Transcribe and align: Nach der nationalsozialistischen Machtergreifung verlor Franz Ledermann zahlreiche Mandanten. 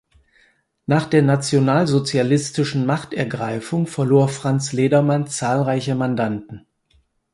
Nach 0.87 1.05
der 1.05 1.21
nationalsozialistischen 1.21 2.87
Machtergreifung 2.87 3.85
verlor 3.85 4.29
Franz 4.29 4.73
Ledermann 4.73 5.27
zahlreiche 5.27 5.93
Mandanten. 5.93 6.65